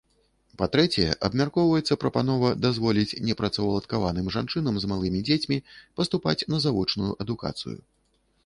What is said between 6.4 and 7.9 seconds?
на завочную адукацыю.